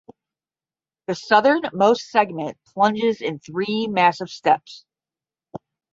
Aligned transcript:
The 1.05 1.13
southernmost 1.13 2.09
segment 2.09 2.57
plunges 2.65 3.21
in 3.21 3.37
three 3.37 3.85
massive 3.87 4.29
steps. 4.31 4.83